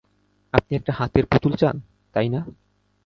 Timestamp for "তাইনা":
2.15-2.39